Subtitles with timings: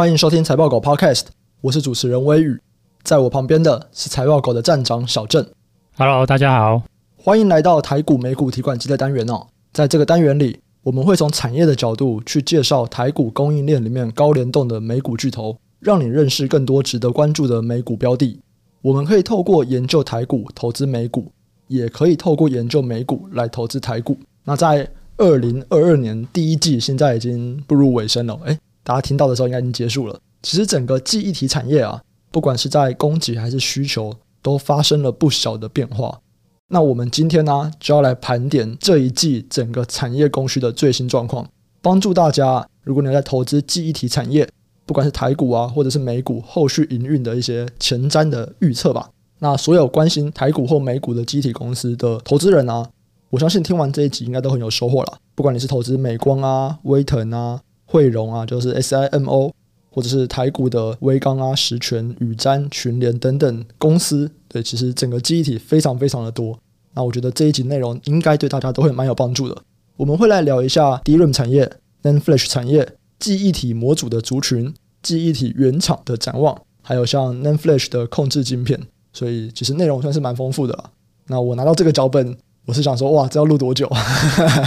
[0.00, 1.24] 欢迎收听财报狗 Podcast，
[1.60, 2.58] 我是主持人微雨，
[3.02, 5.46] 在我旁边的是财报狗的站长小郑。
[5.94, 6.84] Hello，大家好，
[7.18, 9.48] 欢迎来到台股美股提款机的单元哦。
[9.74, 18.40] 在这个单元里，我们会从产业的角度去介绍台股供应链里面高联动的美股巨头，让你认识更多值得关注的美股标的。
[18.80, 21.30] 我们可以透过研究台股投资美股，
[21.68, 24.16] 也可以透过研究美股来投资台股。
[24.44, 24.88] 那在
[25.18, 28.58] 二零二二年第一季现在已经步入尾声了，诶。
[28.82, 30.18] 大家听到的时候应该已经结束了。
[30.42, 36.20] 其实整个记忆体产业啊，不管是在供给还是需求，都发生了不小的变化。
[36.68, 41.46] 那我们今天呢、就要来盘点这一季整个产业供需的最新状况，
[41.82, 44.48] 帮助大家，如果你在投资记忆体产业，
[44.86, 49.10] 不管是台股啊，或者是美股后续营运的一些前瞻的预测吧。
[49.40, 52.88] 那所有关心台股或美股的记忆体公司的投资人啊，
[53.30, 55.18] 我相信听完这一集应该都很有收获了。
[55.34, 57.60] 不管你是投资美光啊、威腾啊。
[57.90, 59.50] 汇融啊，就是 SIMO，
[59.90, 66.56] 或者是台股的威刚啊、十銓、宇瞻、群联等等公司，对，其实整个记忆体非常非常的多。
[66.94, 69.62] 那我觉得这一集内容应该对大家都会蛮有帮助的。
[69.96, 71.68] 我们会来聊一下 DRAM 产业、
[72.04, 78.80] NAND Flash 产业、记忆体模组的族群、记忆体原厂的展望，还有像 NAND Flash 的控制晶片。
[79.12, 80.90] 所以其实内容算是蛮丰富的了。
[81.26, 83.90] 那我拿到这个脚本，我是想说，哇，这要录多久？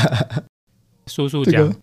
[1.07, 1.73] 叔叔讲。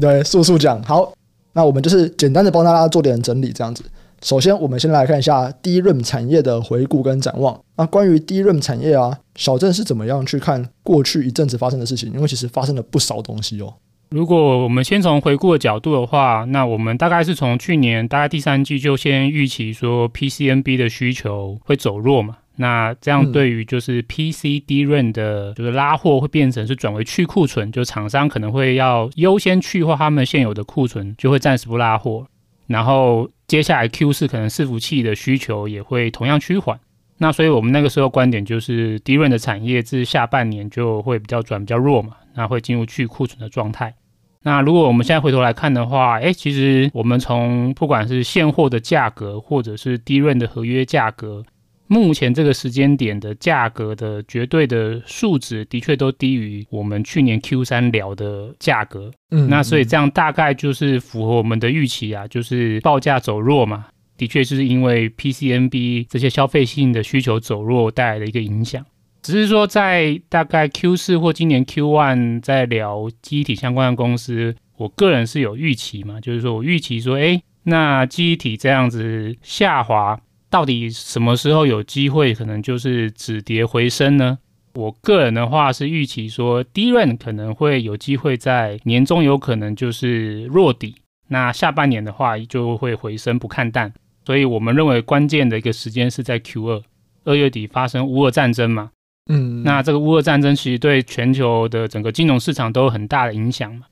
[0.00, 1.12] 对，速速讲好。
[1.52, 3.82] 那我们就是简单的帮大家做点整理，这样子。
[4.22, 7.58] 首先，我们先来看一下 DRAM 产业的回顾跟展望。
[7.76, 12.12] 那关于 DRAM 产业啊，小郑是怎么样去看过去一阵子发生的事情？
[12.12, 13.74] 因为其实发生了不少东西哦。
[14.10, 22.36] 如果我们先从回顾的角度的话，那我们大概是从去年大概第三季就先预期说 PCNB 的需求会走弱嘛。
[22.56, 32.26] 那这样对于就是 PC DRAM 的，就是拉货会变成是转为去库存，就厂商可能会要优先去化他们现有的库存，就会暂时不拉货。
[32.66, 36.80] 然后接下来 Q 四可能伺服器的需求也会同样趋缓。
[37.18, 43.94] 那所以我们那个时候观点就是 DRAM 的产业至下半年就会比较转比较弱嘛，那会进入去库存的状态。
[44.42, 51.44] 那如果我们现在回头来看的话，哎，其实我们从不管是现货的价格，或者是 DRAM 的合约价格。
[51.88, 59.10] 目前这个时间点的价格的绝对的数值，的确都低于我们去年 Q 三聊的价格。
[59.30, 63.86] 嗯，那所以这样大概就是符合我们的预期啊，就是报价走弱嘛。
[64.16, 68.84] 的确是因为 PCNB 这些消费性的需求走弱带来的一个影响。
[69.22, 80.18] 只是说在大概 Q 四或今年 Q one 在聊记忆体相关的公司，我个人是有预期嘛，就是说我预期说，哎，那记忆体这样子下滑。
[80.56, 84.38] 到底什么时候有机会可能就是止跌回升呢？
[84.72, 90.94] 我个人的话是预期说，DRAM 可能会有机会在年中有可能就是弱底，
[91.28, 93.92] 那下半年的话就会回升，不看淡。
[94.24, 96.82] 所以我们认为关键的一个时间是在 Q 二，
[97.26, 98.90] 二月底发生乌俄战争嘛。
[99.30, 103.84] 嗯，那这个乌俄战争其实对全球的整个金融市场都有很大的影响嘛。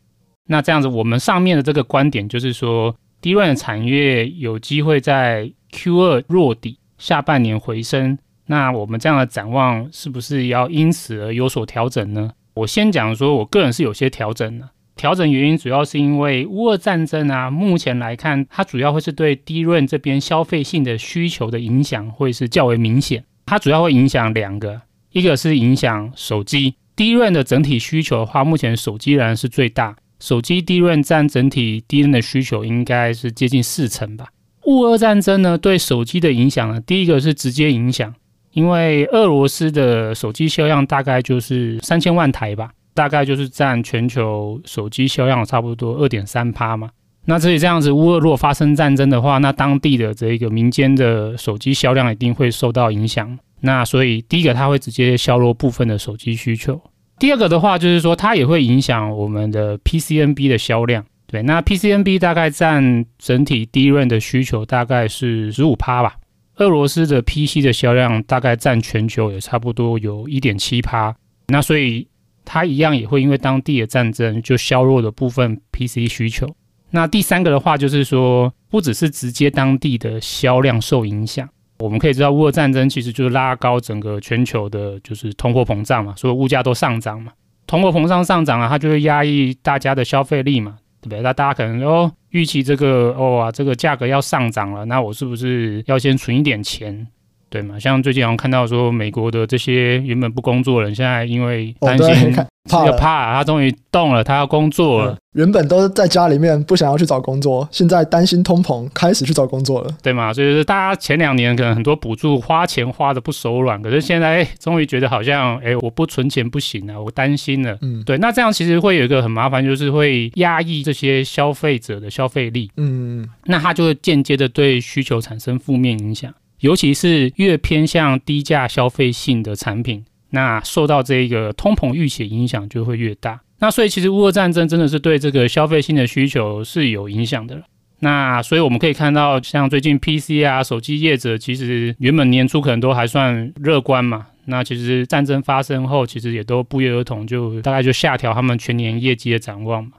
[0.49, 12.31] 那这样子，我们上面的这个观点就是说，DRAM 的产业有机会在 Q 二弱底，下半年回升，那我们这样的展望是不是要因此而有所调整呢？
[12.55, 14.71] 我先讲说，我个人是有些调整的。
[14.95, 23.25] 调整原因主要是因为乌俄战争啊，目前来看，它主要会是对低润这边消费性的需求的影响会是较为明显。
[23.47, 24.81] 它主要会影响两个，
[25.11, 34.29] 一个是影响手机低润的整体需求的话，目前手机仍然是最大，手机低润占整体低润的需求应该是接近四成吧。
[34.67, 38.15] 乌俄战争呢，对手机的影响呢，第一个是直接影响，
[38.53, 46.89] 因为俄罗斯的手机销量大概就是三千万台吧，大概就是占全球手机销量差不多二点三趴嘛。
[47.27, 53.39] 那所以这样子，乌俄如果发生战争的话，那当地的这个民间的手机销量一定会受到影响。
[53.61, 56.75] 那所以第一个，它会直接削弱部分的手机需求；
[57.19, 61.05] 第二个的话，就是说它也会影响我们的 PCNB 的销量。
[61.35, 66.15] 对，那 PCNB 大概占整体 DRAM 的需求大概是十五趴吧。
[66.59, 71.13] 俄罗斯的 PC 的销量大概占全球也差不多有一点七趴。
[71.49, 72.07] 那所以
[72.45, 76.47] 它一样也会因为当地的战争就削弱了部分 PC 需求。
[76.91, 81.49] 那第三个的话就是说，不只是直接当地的销量受影响，
[81.81, 87.33] 我们可以知道乌俄战争其实就是拉高整个全球的就是通货膨胀嘛，所有物价都上涨嘛，
[87.67, 90.77] 通货膨胀上涨啊，它就会压抑大家的消费力嘛。
[91.05, 97.07] 对不对，那大家可能说，预期这个哦啊，这个价格要上涨了，那我是不是要先存一点钱？
[97.49, 97.79] 对嘛？
[97.79, 105.19] 像最近好像看到说，美国的这些原本不工作的人，现在因为担心、哦、怕怕，他终于动了，他要工作了、嗯。
[105.35, 110.33] 原本都在家里面不想要去找工作，现在担心通膨，开始去找工作了，对嘛？
[110.33, 117.77] 所以说大家前两年可能很多补助花钱花的不手软，可是现在终于觉得好像哎，我不存钱不行啊，我担心了。
[117.83, 122.71] 嗯，对，那这样其实会有一个很麻烦，就是会压抑这些消费者的消费力。
[122.77, 126.33] 嗯，那他就会间接的对需求产生负面影响。
[126.65, 133.39] 尤其是越偏向低价消费性的产品，那受到这个通膨预期影响就会越大。
[133.59, 137.63] 那所以其实乌俄战争真的是对这个消费性的需求是有影响的。
[137.99, 144.29] 那所以我们可以看到，像最近 PC 啊手机业者，其实原本年初可能都还算乐观嘛。
[144.47, 149.93] 那其实战争发生后，其实也都不约而同就大概就下调他们全年业绩的展望嘛。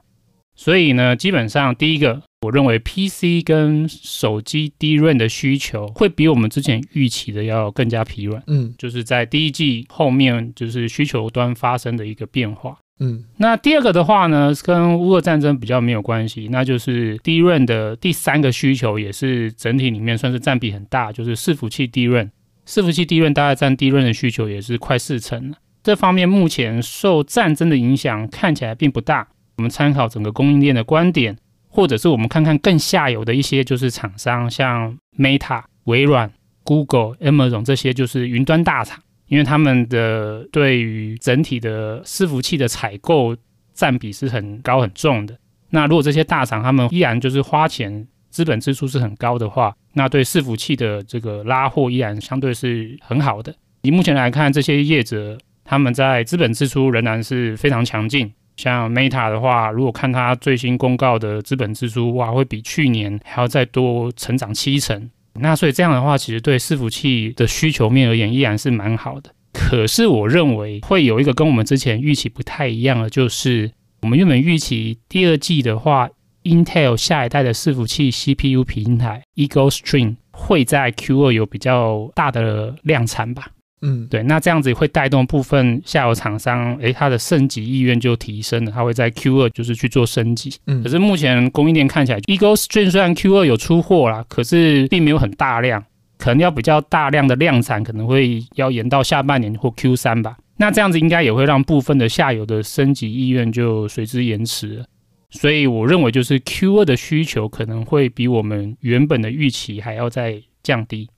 [0.56, 2.20] 所以呢，基本上第一个。
[2.46, 22.30] 我认为 PC 跟手机 DRAM 的需求会比我们之前预期的要更加疲软，嗯，就是在第一季后面就是需求端发生的一个变化，嗯，那第二个的话呢，跟乌俄战争比较没有关系，那就是 DRAM 的第三个需求也是整体里面算是占比很大，就是伺服器 DRAM，
[22.64, 29.26] 伺服器 DRAM 大概占 DRAM 的需求也是快四成了，这方面目前受战争的影响看起来并不大，
[29.56, 31.36] 我们参考整个供应链的观点。
[31.76, 36.32] 或者是我们看看更下游的一些就是厂商，像 Meta、微软、
[36.64, 43.36] Google、Amazon 这些就是云端大厂，因为他们的对于整体的伺服器的采购
[43.74, 45.36] 占比是很高很重的。
[45.68, 53.54] 那如果这些大厂他们依然就是花钱资本支出是很高的话，那对伺服器的这个拉货依然相对是很好的。
[53.82, 58.32] 以目前来看，这些业者他们在资本支出仍然是非常强劲。
[58.56, 65.10] 像 Meta 的话，如果看它最新公告的资本支出，哇，会比去年还要再多成长七成。
[65.34, 69.30] 那所以这样的话，其实对伺服器的需求面而言，依然是蛮好的。
[69.52, 73.70] 可是我认为会有一个跟我们之前预期不太一样的，就是
[74.02, 76.08] 我们原本预期第二季的话
[76.44, 83.48] ，Intel 下一代的伺服器 CPU 平台 Eagle Stream 会在 Q2 有比较大的量产吧。
[83.82, 90.54] 嗯，对，那这样子会带动部分下游厂商，诶，它的升级意愿就提升了，它会在 Q 二就是去做升级。
[90.66, 95.84] 嗯，可是目前供应链看起来，Eagle Stream 虽然 Q 二有出货啦，可是并没有很大量，
[96.18, 100.36] 可能要比较大量的量产，可能会要延到下半年或 Q 三吧。
[100.56, 104.86] 那这样子应该也会让部分的下游的升级意愿就随之延迟了。
[105.28, 111.10] 所以我认为就是 Q 二的需求可能会比我们原本的预期还要再降低。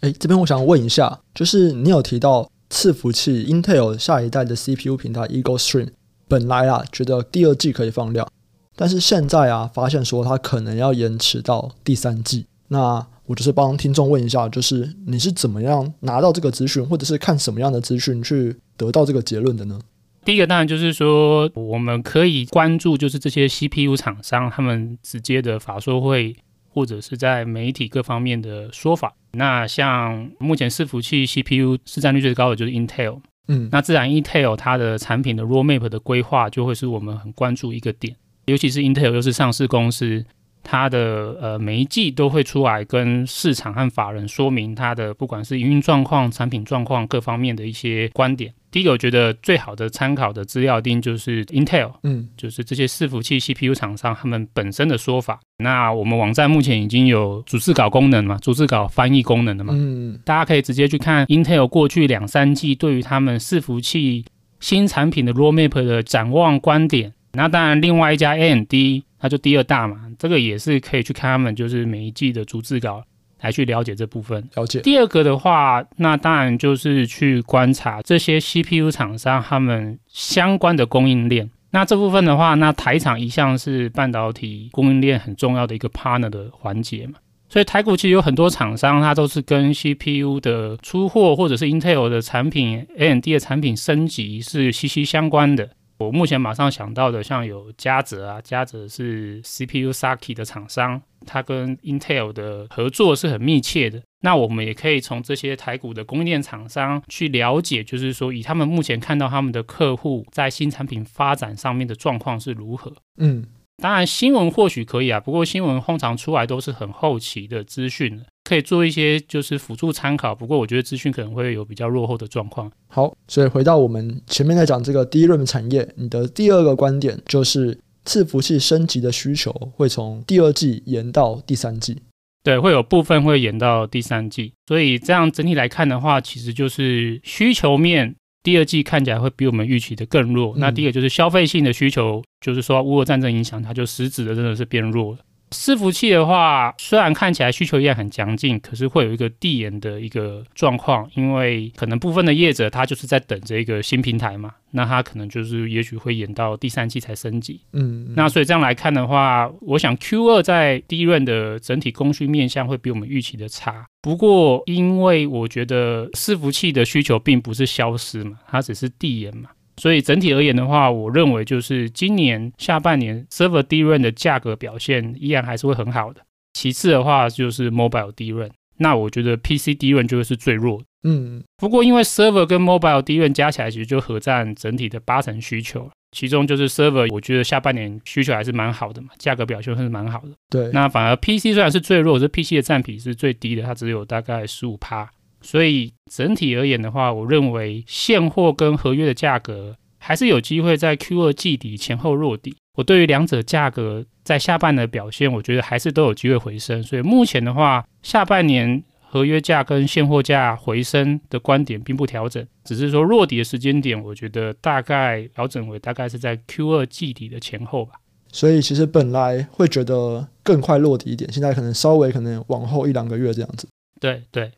[0.00, 5.88] 哎，这边我想问一下，就是你有提到伺服器 Intel 下一代的 CPU 平台 Eagle Stream，
[6.26, 8.26] 本来啊觉得第二季可以放量，
[8.74, 12.46] 但是现在啊发现说它可能要延迟到第三季。
[12.68, 19.78] 那我就是帮听众问一下，就是你是怎么样拿到这个资讯，或者是看什么样的资讯去得到这个结论的呢？
[20.24, 26.36] 第一个当然就是说，我们可以关注就是这些 CPU 厂商他们直接的法说会。
[26.72, 40.24] 或者是在媒体各方面的说法，那像目前伺服器 CPU 市占率最高的就是 Intel，嗯，那自然 Intel 它的产品的 Roadmap 的规划就会是我们很关注一个点，尤其是 Intel 又是上市公司，
[40.62, 48.54] 它的呃每一季都会出来跟市场和法人说明它的不管是营运状况、产品状况各方面的一些观点。
[48.70, 55.40] 第一个，我觉得最好的参考的资料，一定就是 Intel，嗯，就是这些伺服器 CPU 厂商他们本身的说法。
[55.58, 64.24] 那我们网站目前已经有逐字稿功能嘛，逐字稿翻译功能的嘛，嗯，大家可以直接去看 Intel 过去两三季对于他们伺服器
[64.60, 67.12] 新产品的 Roadmap 的展望观点。
[67.32, 68.74] 那当然，另外一家 AMD，
[69.18, 73.04] 它就第二大嘛，这个也是可以去看他们就是每一季的逐字稿。
[73.40, 74.48] 来去了解这部分。
[74.54, 74.80] 了解。
[74.80, 81.50] 第二个的话，那当然就是去观察这些 CPU 厂商他们相关的供应链。
[81.72, 87.14] 那这部分的话，那台厂一向是半导体供应链很重要的一个 partner 的环节嘛。
[87.48, 95.68] 所以台股其实有很多厂商，它都是跟 CPU 的出货或者是 Intel 的产品、AMD 的产品升级是息息相关的。
[96.00, 104.02] 我目前马上想到的，像有嘉泽啊，嘉泽是 CPU sake 的厂商，它跟 Intel 的合作是很密切的。
[104.22, 112.90] 那我们也可以从这些台股的供应链厂商去了解，就是说以他们目前看到他们的客户在新产品发展上面的状况是如何。
[113.18, 113.44] 嗯。
[113.80, 120.34] 当然，新闻或许可以啊，不过新闻通常出来都是很后期的资讯，可以做一些就是辅助参考。
[120.34, 122.70] 不过我觉得资讯可能会有比较落后的状况。
[122.88, 132.02] 好，所以回到我们前面在讲这个 DRAM 产业，你的第二个观点就是伺服器升级的需求会从第二季延到第三季。
[132.42, 134.52] 对，会有部分会延到第三季。
[134.66, 140.54] 所以这样整体来看的话，其实就是需求面第二季看起来会比我们预期的更弱。
[140.56, 145.18] 嗯、那第一个就是消费性的需求，就是说乌俄战争影响，它就实质的真的是变弱了。
[145.50, 157.60] 伺服器的话，虽然看起来需求也很强劲，可是会有一个递延的一个状况，因为可能部分的业者他就是在等这一个新平台嘛，那他可能就是也许会延到第三季才升级。
[157.72, 163.86] 嗯，嗯，那所以这样来看的话，我想 Q 二在 DRAM 的整体供需面向会比我们预期的差。
[164.00, 169.50] 不过，因为我觉得伺服器的需求并不是消失嘛，它只是递延嘛。
[169.80, 176.20] 所以整体而言的话，我认为就是今年下半年 Server DRAM 的价格表现依然还是会很好的。
[176.52, 180.84] 其次的话就是 Mobile DRAM，那我觉得 PC DRAM 就会是最弱的。
[181.04, 190.32] 嗯，不过因为 Server 跟 Mobile DRAM 加起来其实就合占整体的八成需求，其中就是 Server，我觉得下半年需求还是蛮好的嘛，价格表现还是蛮好的。
[190.50, 195.08] 对，那反而 PC 虽然是最弱，是 PC 的占比是最低的，它只有大概十五趴。
[195.42, 202.56] 所以整体而言的话，我认为现货跟合约的价格还是有机会在 Q 二季底前后落底。
[202.76, 206.82] 我对于两者价格在下半年的表现，我觉得还是都有机会回升。
[206.82, 217.94] 所以目前的话，下半年合约价跟现货价回升的观点并不调整，只是说落底的时间点，我觉得大概调整为大概是在 Q 二季底的前后吧。
[218.32, 223.68] 所以其实本来会觉得更快落底一点，现在可能稍微可能往后一两个月这样子。
[224.00, 224.50] 对对。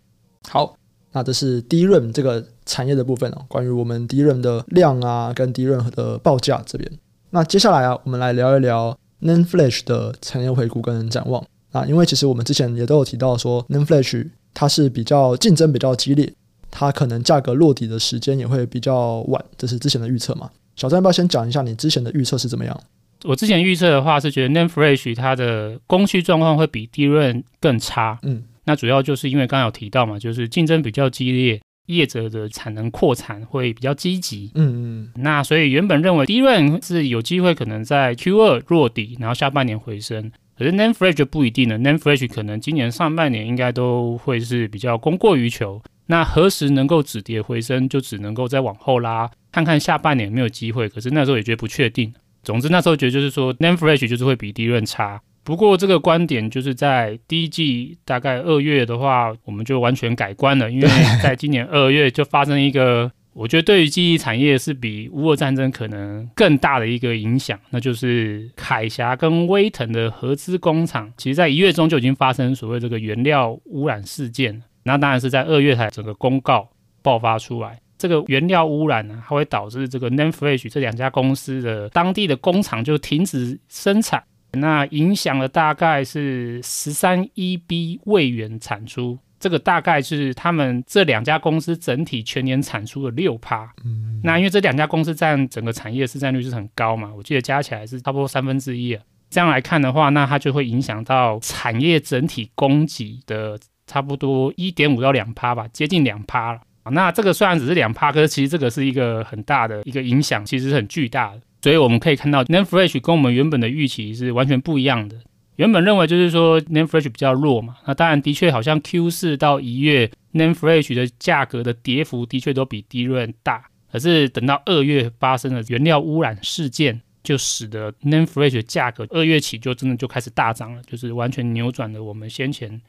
[0.49, 0.77] 好，
[1.13, 3.45] 那这是 DRAM 这个产业的部分哦。
[3.49, 6.91] 关于我们 DRAM 的量啊，跟 DRAM 的报价这边。
[7.31, 11.43] 那接下来啊，我们来聊一聊 NAND Flash 的产业回顾跟展望。
[11.71, 16.31] 啊，因为其实我们之前也都有提到说，NAND Flash 它是比较竞争比较激烈，
[16.71, 20.51] 它可能价格落底的时间也会比较晚，这是之前的预测嘛。
[20.77, 22.79] 小张要不要先讲一下你之前的预测是怎么样？
[23.25, 28.19] 我之前预测的话是觉得 NAND Flash 它的供需状况会比 DRAM 更差。
[28.23, 28.43] 嗯。
[28.64, 34.50] 那主要就是因为刚刚有提到嘛，就是竞争比较激烈，业者的产能扩产会比较积极。
[34.54, 35.11] 嗯嗯。
[35.16, 40.31] 那所以原本认为 DRAM 是有机会可能在 Q 二落底，然后下半年回升。
[40.57, 45.83] 可是 NAND Flash 就不一定了，NAND Flash 可能今年上半年应该都会是比较供过于求。
[46.07, 50.88] 那何时能够止跌回升，就只能够再往后拉，看看下半年有没有机会。
[50.88, 52.12] 可是那时候也觉得不确定。
[52.45, 55.21] 总之那时候觉得就是说 NAND Flash 就是会比 DRAM 差。
[55.45, 60.89] 不过这个观点就是在第一季大概二月的话，我们就完全改观了，因为
[61.21, 76.69] 在今年二月就发生一个，我觉得对于记忆产业是比乌俄战争可能更大的一个影响，那就是凯霞跟威腾的合资工厂，其实在一月中就已经发生所谓这个原料污染事件，那当然是在二月才整个公告
[77.03, 84.23] 爆发出来，这个原料污染呢，它会导致这个 NAND Flash 这两家公司的当地的工厂就停止生产。
[84.53, 93.73] 那影响了大概是十三亿 B 位元产出，这个大概是他们这两家公司整体全年产出的六趴。
[93.85, 98.99] 嗯，那因为这两家公司占整个产业市占率是很高嘛，我记得加起来是差不多三分之一。
[99.31, 106.61] 这样来看的话，那它就会影响到产业整体供给的差不多一点五到两趴吧，接近两趴了。
[106.91, 111.41] 那这个虽然只是两趴，可是其实这个是一个很大的一个影响，其实是很巨大的。
[111.62, 115.16] 所以我们可以看到，NAND Flash 跟我们原本的预期是完全不一样的。
[115.57, 123.64] 原本认为就是说 NAND Flash 比较弱嘛，那当然的确好像 Q 四到一月 NAND Flash 的价格的跌幅的确都比 DRAM 大。
[123.92, 132.81] 可是等到二月发生了原料污染事件，就使得 NAND Flash 的价格二月起就真的就开始大涨了，就是完全扭转了我们先前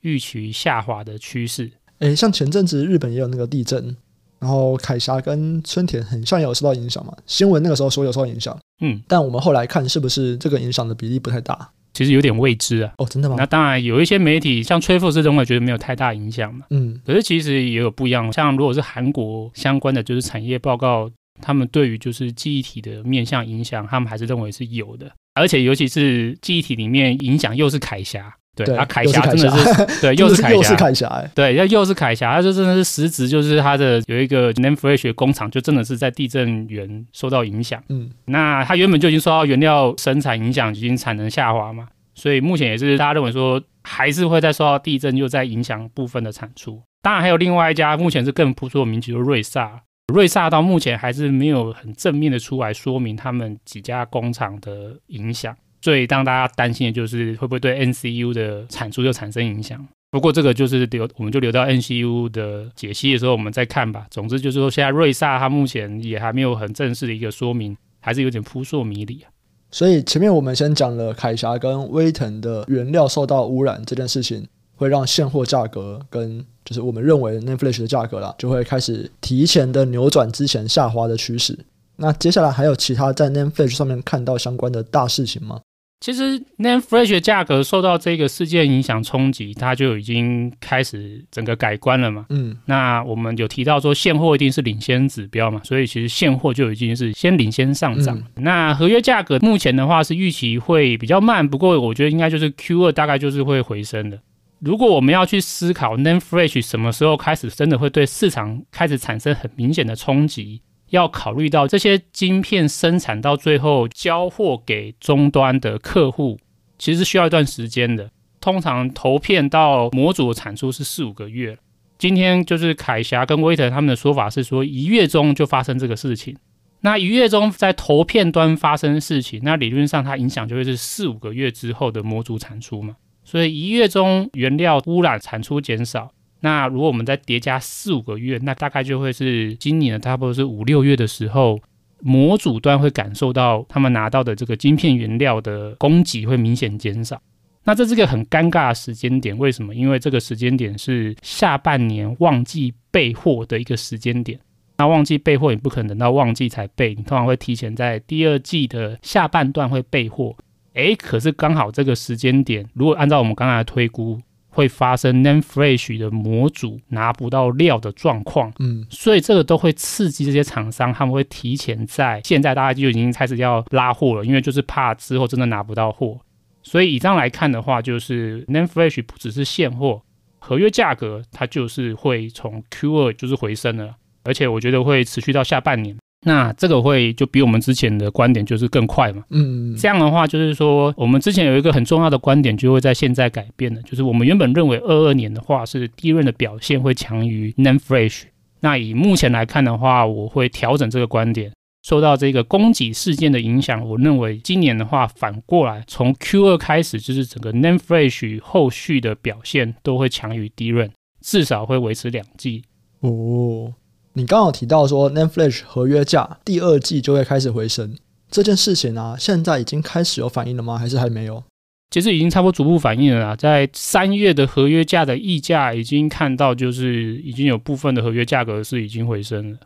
[0.00, 1.70] 预期下滑的趋势。
[1.98, 3.96] 诶，像前阵子日本也有那个地震。
[4.40, 7.14] 然后凯霞跟春田很像也有受到影响嘛？
[7.26, 11.70] 新闻那个时候说有受到影响，嗯，但我们后来看是不是这个影响的比例不太大？
[11.94, 12.92] 其实有点未知啊。
[12.98, 13.36] 哦，真的吗？
[13.38, 18.32] 那当然有一些媒体像吹富士通会觉得没有太大影响嘛，嗯，可是其实也有不一样。
[18.32, 21.08] 像如果是韩国相关的就是产业报告，
[21.40, 28.36] 他们对于就是记忆体的面向影响，他们还是认为是有的，而且尤其是记忆体里面影响又是凯霞。
[28.54, 37.82] 对，对啊，凯霞真的是，对， 又是凯霞，又是凯霞，欸，对，要又是凯霞，它就真的是实质就是它的有一个 Name Fresh 工厂，就真的是在地震源受到影响。
[37.88, 46.80] 嗯，那它原本就已经受到原料生产影响，已经产能下滑嘛，所以目前也是大家认为说，还是会再受到地震，又在影响部分的产出。
[47.02, 49.82] 当然还有另外一家，目前是更不出名，就是瑞萨。
[50.12, 55.56] 瑞萨到目前还是没有很正面的出来说明他们几家工厂的影响。
[55.84, 59.86] 最让大家担心的就是会不会对 NCU 的产出就产生影响。
[60.10, 64.06] 不过这个就是留，我们就留到 NCU 的解析的时候我们再看吧。
[64.10, 69.28] 总之就是说，现在瑞萨它目前也还没有很正式的一个说明，还是有点扑朔迷离啊。
[69.70, 81.58] 所以前面我们先讲了凯霞跟威腾的原料受到污染这件事情，会让现货价格跟就是我们认为 NAND Flash 的价格啦，就会开始提前的扭转之前下滑的趋势。
[81.96, 85.60] 那接下来还有其他在 NAND Flash 上面看到相关的大事情吗？
[86.00, 92.26] 其实 Name Fresh 的价格受到这个事件影响冲击，它就已经开始整个改观了嘛。
[92.28, 98.18] 嗯，那我们有提到说现货一定是领先指标嘛，所以其实现货就已经是先领先上涨。
[98.18, 104.20] 嗯、那合约价格目前的话是预期会比较慢，不过我觉得应该就是 Q 二大概就是会回升的。
[104.60, 110.60] 如果我们要去思考 Name Fresh 什么时候开始真的会对市场开始产生很明显的冲击？
[110.90, 116.38] 要考虑到这些晶片生产到最后交货给终端的客户，
[116.78, 118.10] 其实是需要一段时间的。
[118.40, 121.58] 通常投片到模组的产出是四五个月。
[121.96, 126.36] 今天就是凯霞跟威腾他们的说法是说，一月中就发生这个事情。
[126.80, 132.96] 那一月中在投片端发生事情，那理论上它影响就会是四五个月之后的模组产出嘛。
[133.24, 136.10] 所以一月中原料污染产出减少。
[136.44, 141.58] 那如果我们再叠加四五个月，那大概就会是今年差不多是五六月的时候，
[142.00, 147.18] 模组端会感受到他们拿到的这个晶片原料的供给会明显减少。
[147.64, 149.74] 那这是个很尴尬的时间点，为什么？
[149.74, 154.38] 因为这个时间点是下半年旺季备货的一个时间点。
[154.76, 160.36] 那旺季备货你不可能等到旺季才备，你通常会提前在第二季的下半段会备货。
[160.74, 164.20] 诶，可是刚好这个时间点，如果按照我们刚才的推估。
[164.54, 176.18] 会发生 Name Flash 的模组拿不到料的状况，嗯，所以这个都会刺激这些厂商，他们会提前在现在大家就已经开始要拉货了，因为就是怕之后真的拿不到货。
[176.62, 180.00] 所以以这样来看的话，就是 Name Flash 不只是现货，
[180.38, 185.96] 合约价格它就是会从 Q 二就是回升了，而且我觉得会持续到下半年。
[186.26, 198.22] 那这个会就比我们之前的观点就是更快嘛，嗯，这样的话就是说，我们之前有一个很重要的观点就会在现在改变了，就是我们原本认为二二年的话是 DRAM 的表现会强于 Nan Fresh
[198.60, 201.52] 那以目前来看的话，我会调整这个观点，
[201.82, 210.88] 受到这个供给事件的影响，我认为今年的话反过来从 Q 二开始，就是整个 n a n f r e s h 后续的表现都会强于 DRAM，
[211.20, 212.62] 至少会维持两季。
[213.00, 213.74] 哦。
[214.16, 217.96] 你刚好提到说，Nanflash 合约价第二季就会开始回升，
[218.30, 220.78] 这件事情啊，现在已经开始有反应了吗？
[220.78, 221.42] 还是还没有？
[221.90, 229.58] 其实已经差不多逐步反应了啦，在三月的合约价的溢价已经看到，就是已经有部分的合约价格是已经回升了。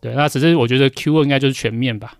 [0.00, 2.16] 对，那只是我觉得 Q2 应该就是全面吧。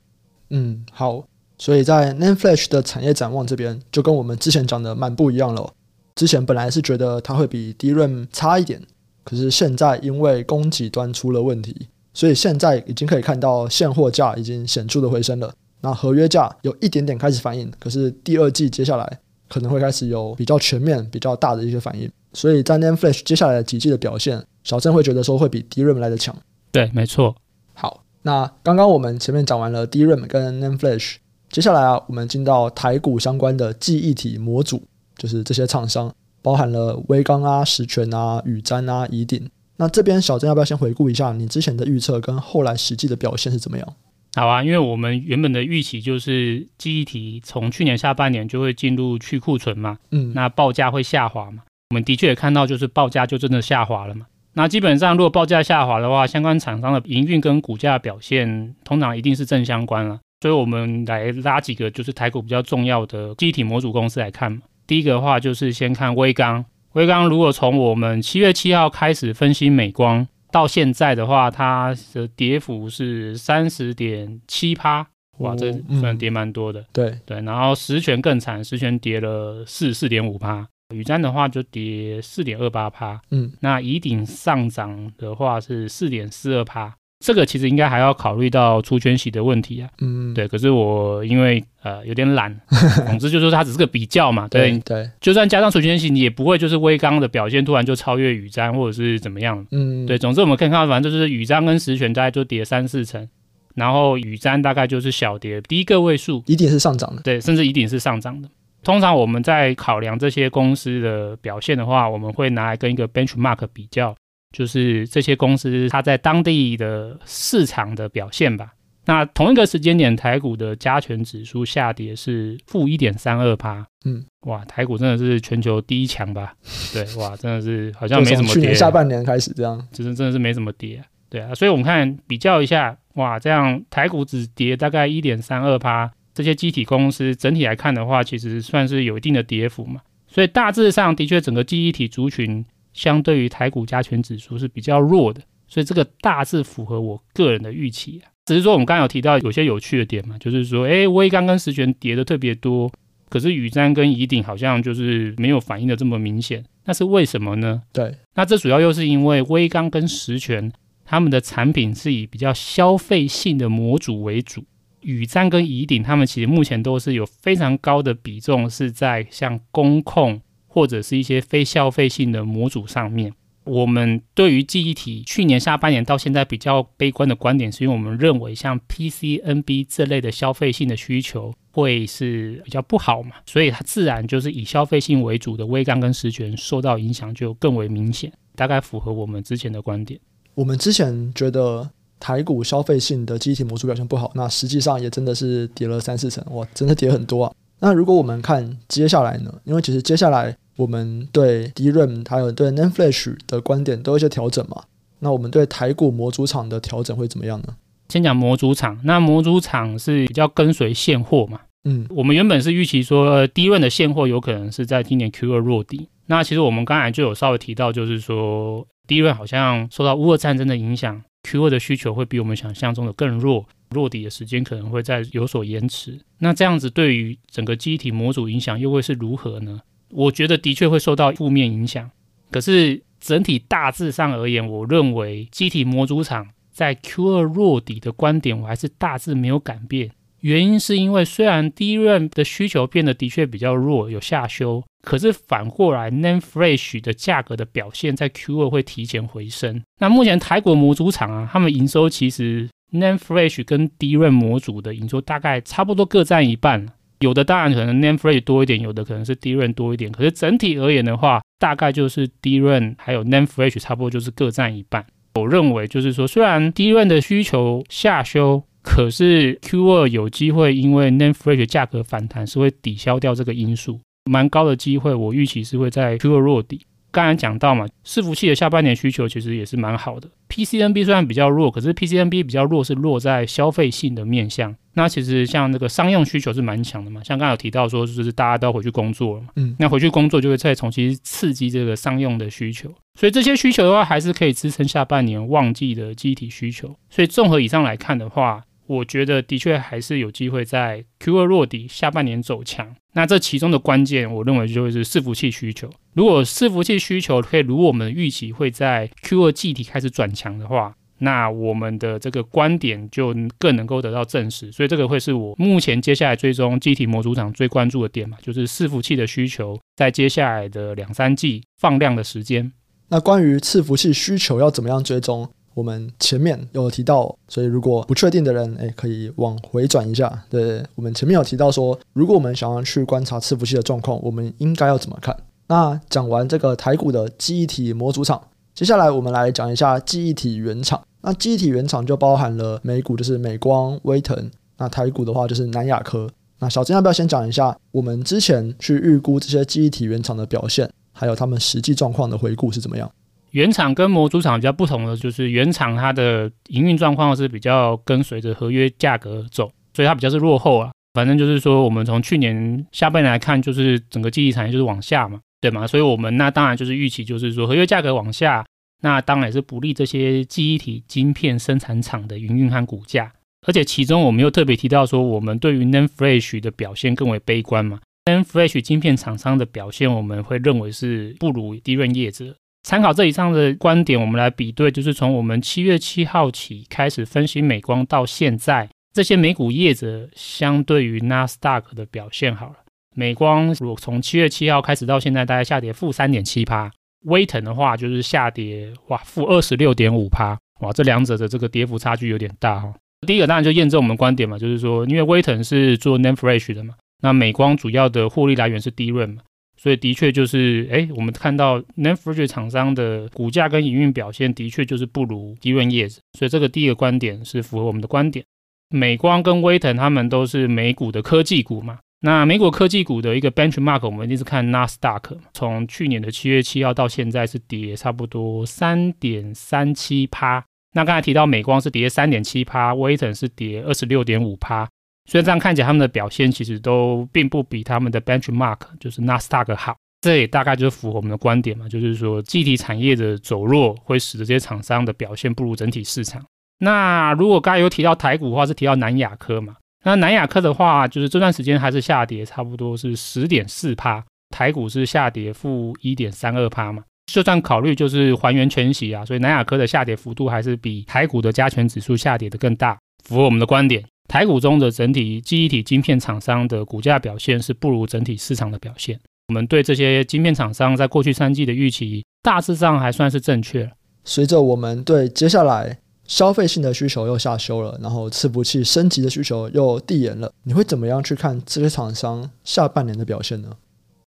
[0.50, 1.24] 嗯，好，
[1.56, 5.72] 所以在 Nanflash 的产业展望这边，就跟我们之前讲的蛮不一样了。
[6.16, 8.82] 之前本来是觉得它会比 DRAM 差一点。
[9.26, 15.52] 可是现在因为供给端出了问题，所以现在已经可以看到现货价已经显著的回升了。
[15.80, 22.08] 那合约价有一点点开始反应，可是第二季接下来可能会开始有比较全面、比较大的一些反应。
[22.34, 26.36] 所以在 NAND Flash 接下来的几季的表现，小郑会觉得说会比 DRAM 来的强。
[26.70, 27.34] 对，没错。
[27.74, 31.16] 好，那刚刚我们前面讲完了 DRAM 跟 NAND Flash，
[31.50, 34.82] 接下来啊，我们进到台股相关的记忆体模组，
[35.16, 36.14] 就是这些厂商。
[36.46, 39.50] 包含了威刚啊、石泉啊、雨瞻啊、宜鼎。
[39.78, 43.94] 那这边小郑要不要先回顾一下你之前的预测跟后来实际的表现是怎么样？
[44.36, 51.64] 好啊，因为我们原本的预期就是记忆体从去年下半年就会进入去库存嘛，嗯，那报价会下滑嘛。
[51.90, 54.26] 我们的确也看到，就是报价就真的下滑了嘛。
[54.52, 60.20] 那基本上如果报价下滑的话，相关厂商的营运跟股价表现通常一定是正相关了。
[60.42, 64.60] 所以我们来拉几个就是台股比较重要的记忆体模组公司来看嘛。
[64.86, 75.06] 第一个的话就是先看微刚，微刚如果从我们七月七号开始分析美光到现在的话，它的跌幅是三十点七趴，
[75.38, 76.80] 哇，这算跌蛮多的。
[76.80, 77.18] 嗯、对。
[77.26, 86.94] 对，然后十全更惨，十全跌了四四点五趴，宇瞻的话就跌四点二八趴，嗯，那乙鼎上涨的话是四点四二趴。
[87.18, 90.46] 这个其实应该还要考虑到除权息的问题啊，嗯，对。
[90.46, 92.54] 可是我因为呃有点懒，
[93.08, 94.80] 总之就是说它只是个比较嘛，对对。
[94.80, 100.18] 对就算加上除权息，你也不会就是威刚的表现突然就超越宇瞻或者是怎么样，嗯，对。
[100.18, 103.26] 总之我们可以看到，反正就是宇瞻跟石泉大概就跌三四成，
[103.74, 108.48] 然后宇瞻大概就是小跌低个位数，一定是上涨的，对，甚至一定是上涨的。
[108.84, 114.14] 通常我们在考量这些公司的表现的话，我们会拿来跟一个 benchmark 比较。
[114.52, 118.72] 就是这些公司它在当地的市场的表现吧。
[119.08, 123.86] 那同一个时间点，台股的加权指数下跌是负一点三二趴。
[124.04, 126.54] 嗯，哇，台股真的是全球第一强吧？
[126.92, 128.54] 对，哇，真的是好像没什么跌。
[128.54, 131.04] 去年下半年开始这样，就是真的是没什么跌啊。
[131.28, 140.00] 对啊，所以我们看比较一下，哇，这样台股只跌大概一点三二趴，这些记忆体公司整体来看的话，其实算是有一定的跌幅嘛。
[140.26, 142.64] 所以大致上的确，整个记忆体族群
[142.96, 145.40] 相对于台股加权指数是比较弱的。
[145.68, 148.30] 所以这个大致符合我个人的预期啊。
[148.46, 152.88] 只是说我们刚刚有提到有些有趣的点嘛，就是说，哎，微刚跟十銓跌的特别多，
[153.28, 156.64] 可是宇瞻跟宜鼎好像就是没有反应的这么明显。
[156.84, 157.82] 那是为什么呢？
[157.92, 160.70] 对，那这主要又是因为微刚跟十銓
[161.04, 164.64] 他们的产品是以比较消费性的模组为主。
[165.00, 170.40] 宇瞻跟宜鼎，他们其实目前都是有非常高的比重是在像工控
[170.76, 173.32] 或者是一些非消费性的模组上面。
[173.64, 190.20] 我们对于记忆体去年下半年到现在比较悲观的观点，是因为我们认为像 PCNB 这类的消费性的需求会是比较不好嘛，所以它自然就是以消费性为主的威刚跟实权受到影响就更为明显，大概符合我们之前的观点。
[190.54, 191.88] 我们之前觉得。
[192.18, 197.52] 台股消费性的记忆体模组表现不好，那实际上也真的是跌了三四成，哇，真的跌很多啊。
[197.80, 199.52] 那如果我们看接下来呢？
[199.64, 204.82] 因为其实接下来我们对 DRAM 还有对 NAND Flash 的观点都有一些调整嘛。
[205.18, 207.74] 那我们对台股模组厂的调整会怎么样呢？
[208.08, 211.60] 先讲模组厂，那模组厂是比较跟随现货嘛。
[211.84, 216.08] 嗯，我们原本是预期说 DRAM 的现货有可能是在今年 Q 二落底。
[216.26, 221.22] 那其实我们刚才就有稍微提到，就是说 DRAM 好像受到乌俄战争的影响。
[221.46, 223.64] Q2 的需求会比我们想象中的更弱，
[223.96, 226.20] 落底的时间可能会再有所延迟。
[226.38, 229.80] 那这样子对于整个机体模组影响又会是如何呢？
[230.10, 232.10] 我觉得的确会受到负面影响。
[232.50, 240.10] 可是整体大致上而言，我认为机体模组厂在 Q2 落底的观点，我还是大致没有改变。
[240.40, 244.84] 原因是因为虽然 DRAM 的需求变得的确比较弱，有下修。
[245.02, 249.82] 可是反过来，NAND Flash 的价格的表现在 Q2 会提前回升。
[249.98, 256.86] 那目前台国模组厂啊，他们营收其实 NAND Flash 跟 DRAM 模组的营收大概差不多各占一半。
[257.20, 260.12] 有的当然可能 NAND Flash 多一点，有的可能是 DRAM 多一点。
[260.12, 265.04] 可是整体而言的话，大概就是 DRAM 还有 NAND Flash 差不多就是各占一半。
[265.34, 274.00] 我认为就是说，虽然 DRAM 的需求下修，可是 Q2 有机会因为 NAND Flash 价格反弹是会抵消掉这个因素。
[274.30, 276.82] 蛮高的机会，我预期是会在 Q2 落底。
[277.16, 280.28] 刚才讲到嘛，伺服器的下半年需求其实也是蛮好的。
[280.50, 284.76] PCNB 虽然比较弱，可是 PCNB 比较弱是落在消费性的面向。
[284.92, 292.94] 那其实像那个商用需求是蛮强的嘛，像刚才有提到说，就是大家都要回去工作了嘛，嗯，那回去工作就会再重新刺激这个商用的需求。
[293.18, 296.94] 所以这些需求的话，还是可以支撑下半年旺季的记忆体需求。
[297.08, 302.94] 所以综合以上来看的话，我觉得的确还是有机会在 Q2 落底，下半年走强。
[303.14, 305.90] 那这其中的关键，我认为就会是伺服器需求。
[306.12, 314.70] 如果伺服器需求可以如我们预期会在 Q2 记忆体开始转强的话，那我们的这个观点就更能够得到证实。
[314.70, 322.70] 所以这个会是我目前接下来追踪机体模组厂最关注的点嘛，就是伺服器的需求在接下来的两三季放量的时间。
[323.08, 325.48] 那关于伺服器需求要怎么样追踪？
[325.76, 330.42] 我们前面有提到，所以如果不确定的人，诶，可以往回转一下。
[330.48, 335.36] 对，我们前面有提到说，如果我们想要去观察伺服器的状况，我们应该要怎么看？
[335.66, 338.42] 那讲完这个台股的记忆体模组厂，
[338.74, 340.98] 接下来我们来讲一下记忆体原厂。
[341.20, 344.34] 那记忆体原厂就包含了美股，就是美光、威腾；
[344.78, 346.26] 那台股的话就是南亚科。
[346.58, 353.10] 那小金要不要先讲一下我们之前去预估这些记忆体原厂的表现，还有他们实际状况的回顾是怎么样？
[353.56, 360.90] 原厂跟模组厂比较不同的就是，原厂它的营运状况是比较跟随着合约价格走，所以它比较是落后啊。
[361.14, 365.86] 反正就是说，我们从去年下半年来看，就是整个记忆产业就是往下嘛，对吗？
[365.86, 368.62] 所以我们那当然就是预期，就是说合约价格往下，
[369.00, 373.32] 那当然是不利这些记忆体晶片生产厂的营运和股价。
[373.66, 382.54] 而且其中我们又特别提到说，我们对于 Nan Flash 的表现更为悲观嘛 Nan Flash 晶片厂商的表现，我们会认为是不如 DRAM 业者。
[382.86, 392.76] 参考这以上的观点，我们来比对，就是从我们七月七号起开始分析美光到现在，这些美股业者相对于纳斯达克的表现好了。
[393.16, 396.88] 美光如果从七月七号开始到现在，大概下跌负三点七趴，
[397.24, 402.94] 威腾的话就是下跌哇负二十六点五趴，哇这两者的这个跌幅差距有点大哈。
[403.26, 409.42] 第一个当然就验证我们观点嘛，就是说因为威腾是做 NAND Flash 的嘛，那美光主要的获利来源是 DRAM 嘛。
[409.76, 418.44] 所以的确就是，哎，我们看到 NAND Flash 厂商的股价跟营运表现的确就是不如 DRAM 业者，所以这个第一个观点是符合我们的观点。
[418.88, 430.64] 美光跟威腾他们都是美股的科技股嘛，那美股科技股的一个 benchmark 我们一定是看纳斯达克，从去年的七月七号到现在是跌差不多三点三七趴。
[430.94, 434.88] 那刚才提到美光是跌三点七趴，威腾是跌二十六点五趴。
[435.26, 439.96] 所以这样看起来他们的表现其实都并不比他们的 benchmark 就是纳斯达克好。
[440.22, 446.44] 这也大概就是符合我们的观点嘛，就是说记忆体产业的走弱会使得这些厂商的表现不如整体市场。
[446.78, 449.76] 那如果刚才有提到台股的话，是提到南亚科嘛？
[450.04, 457.02] 那南亚科的话，就是这段时间还是下跌，差不多是十点四趴，台股是下跌负一点三二趴嘛。
[457.32, 464.04] 就算考虑就是还原全息啊，所以南亚科的下跌幅度还是比台股的加权指数下跌的更大，符合我们的观点。
[464.28, 469.18] 台股中的整体记忆体晶片厂商的股价表现是不如整体市场的表现。
[469.48, 473.90] 我们对这些晶片厂商在过去三季的预期，大致上还算是正确。
[474.24, 483.70] 随着我们对接下来消费性的需求又下修了，然后伺服器升级的需求又递延了，你会怎么样去看这些厂商下半年的表现呢？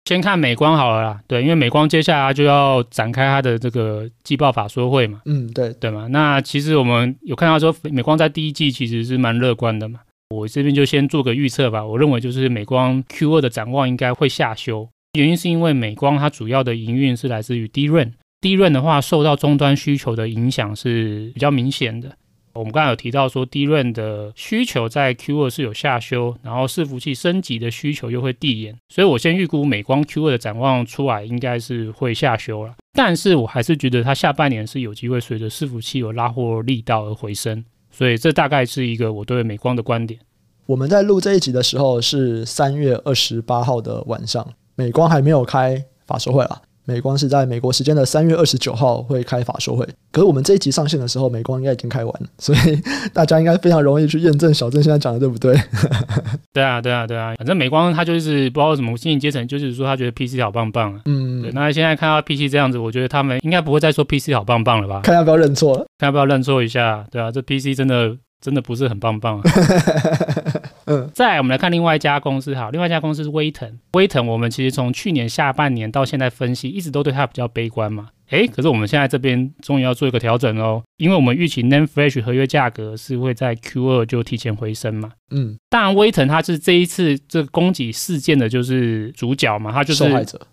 [0.05, 6.07] 先看美光好了啦，对，因为美光接下来就要展开它的这个季报法说会嘛，嗯，对，对嘛。
[6.07, 10.01] 那其实我们有看到说，美光在第一季其实是蛮乐观的嘛。
[10.29, 14.87] 我这边就先做个预测吧，我认为就是美光 Q 二的展望应该会下修。
[15.17, 22.15] 原因是因为美光它主要的营运是来自于 DRAM，DRAM 的话受到终端需求的影响是比较明显的。
[22.55, 32.73] 我们刚才有提到说低润的需求在 Q2 是有下修，然后伺服器升级的需求又会递延，所以我先预估美光 Q2 的展望出来应该是会下修了。
[32.93, 40.19] 但是我还是觉得它下半年是有机会随着伺服器有拉货力道而回升，所以这大概是一个我对美光的观点。
[40.65, 44.53] 我们在录这一集的时候是三月二十八号的晚上。
[44.77, 49.85] 美光还没有开法说会啊，美光是在美国时间的三月二十九号会开法说会。
[50.11, 52.81] 可是我们这一集上线的时候，美光应该已经开完了， 所以
[53.13, 55.55] 大家应该非常容易去验证小郑现在讲的对不对？
[56.53, 61.01] 对啊，对啊，对啊，反正美光他就是不知道为什么经济阶层，就是说他觉得 PC 好棒棒啊。
[61.05, 61.51] 嗯，对。
[61.51, 65.01] 那现在看到 PC 这样子，我觉得他们应该不会再说 PC 好棒棒了吧？
[65.03, 65.85] 看要不要认错了？
[65.97, 67.05] 看要不要认错一下？
[67.11, 69.43] 对啊，这 PC 真的真的不是很棒棒啊。
[70.85, 73.79] 嗯，再来我们来看另外一家公司哈，另外一家公司是威腾。
[73.93, 78.09] 威腾我们其实从去年下半年到现在分析，一直都对它比较悲观嘛。
[78.29, 85.11] 诶，可是我们现在这边终于要做一个调整哦，因为我们预期 NAND Flash 合约价格是会在 Q 二就提前回升嘛。
[85.29, 90.03] 嗯，当然威腾它是这一次这个供给事件的就是主角嘛，它就是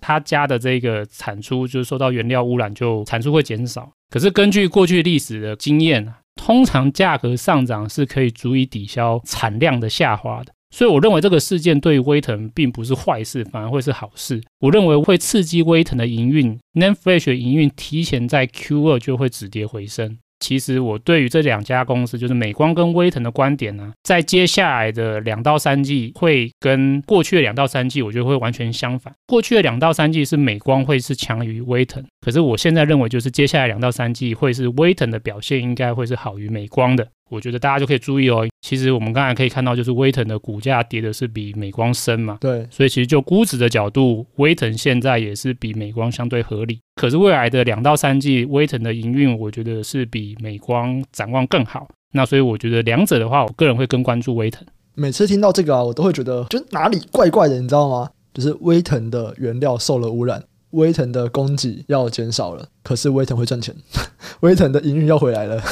[0.01, 3.91] 他家的这个产出就是受到原料污染，就产出会减少。
[4.11, 6.19] 可是根据过去历史的经验啊。
[6.35, 14.43] 通常价格上涨是可以足以抵消产量的下滑的，所以我认为这个事件对于威腾并不是坏事，反而会是好事。
[14.61, 20.19] 我认为会刺激威腾的营运，NAND Flash 的营运提前在 Q 二就会止跌回升。
[20.43, 29.15] 其实我对于这两家公司，就是美光跟威腾的观点呢，在接下来的两到三季会跟过去的两到三季，我觉得会完全相反。
[29.29, 37.07] 过去的两到三季是美光会是强于威腾，可是我现在认为就是接下来两到三季会是威腾的表现应该会是好于美光的。
[37.33, 38.47] 我觉得大家就可以注意哦。
[38.61, 42.37] 其实我们刚才可以看到，就是威腾的股价跌的是比美光深嘛。
[42.41, 42.67] 对。
[42.71, 46.79] 所以其实就估值的角度，威腾现在也是比美光相对合理。
[46.97, 51.89] 可是未来的两到三季，威腾的营运，我觉得是比美光展望更好。
[52.13, 54.63] 那所以我觉得两者的话，我个人会更关注威腾。
[54.95, 58.11] 每次听到这个啊，我都会觉得就哪里怪怪的，你知道吗？
[58.35, 63.75] 就是威腾的原料受了污染，威腾的供给要减少了，可是威腾会赚钱，
[64.41, 65.63] 威腾的营运要回来了。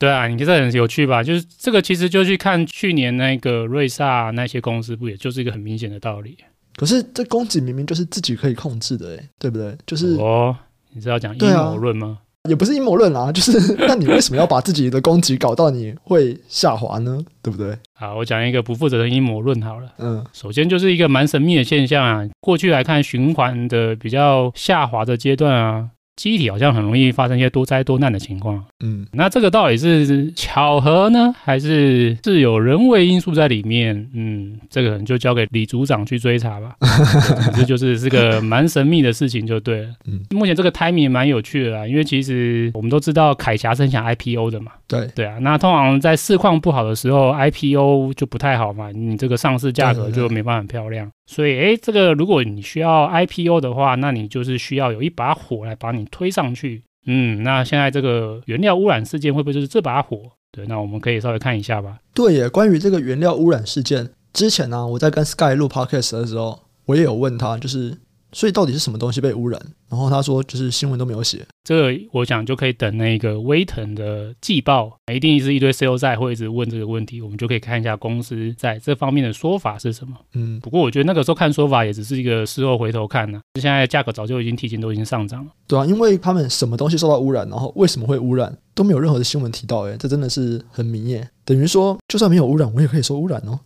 [0.00, 1.22] 对啊，你觉得很有趣吧？
[1.22, 6.38] 就是这个，其实就去看去年那个瑞萨那些公司，不也就是一个很明显的道理？
[6.74, 9.76] 可是这供给明明就是自己可以控制的，哎，对不对？
[9.86, 10.56] 就是哦，
[10.94, 12.18] 你是要讲阴谋论吗？
[12.48, 17.22] 也不是阴谋论啊， 就是那你为什么要把自己的供给搞到你会下滑呢？
[17.42, 17.76] 对不对？
[17.92, 19.92] 好，我讲一个不负责的阴谋论好了。
[19.98, 25.90] 嗯，首先就是一个蛮神秘的现象啊，过去来看循环的比较下滑的阶段啊。
[26.16, 34.08] 记忆体好像很容易发生一些多灾多难的情况，嗯，那这个到底是巧合呢，还是是有人为因素在里面？
[34.14, 36.76] 嗯，这个就交给李组长去追查吧。
[37.56, 39.88] 这就是是个蛮神秘的事情，就对了。
[40.06, 44.72] 嗯，目前这个 timing 也蛮有趣的啦，因为其实我们都知道凯霞是很想 IPO 的嘛。
[44.86, 51.10] 对对啊，那通常在市况不好的时候，IPO 就不太好嘛，你这个上市价格就没办法很漂亮。
[51.30, 56.82] 所以，诶，这个如果你需要 IPO 的话，那你就是需要有一把火来把你推上去。
[57.06, 60.18] 嗯，那现在这个原料污染事件会不会就是这把火？
[60.50, 61.98] 对，那我们可以稍微看一下吧。
[62.12, 67.96] 对耶，关于这个原料污染事件，之前呢、我在跟 Sky 录 Podcast 的时候，我也有问他，就是。
[68.32, 69.60] 所以到底是什么东西被污染？
[69.88, 71.44] 然后他说就是新闻都没有写。
[71.64, 80.16] 这个我想就可以等那个威腾的季报，一定是一堆 sales 在会一直问这个问题，我们就可以看一下公司在这方面的说法是什么。
[80.34, 83.60] 嗯，不过我觉得那个时候看说法也只是一个事后回头看呢、啊。
[83.60, 85.50] 现在价格早就已经提前都已经上涨了。
[85.66, 89.80] 对啊，因为他们什么东西受到污染，然后为什么会污染，都没有任何的新闻提到。
[89.80, 91.28] 诶，这真的是很明耶。
[91.44, 93.58] 等于说就算没有污染，我也可以说污染哦。